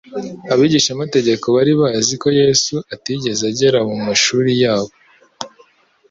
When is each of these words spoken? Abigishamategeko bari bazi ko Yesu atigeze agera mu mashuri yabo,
Abigishamategeko 0.53 1.45
bari 1.55 1.71
bazi 1.81 2.13
ko 2.21 2.27
Yesu 2.41 2.75
atigeze 2.93 3.41
agera 3.51 3.79
mu 3.89 3.97
mashuri 4.07 4.51
yabo, 4.63 4.93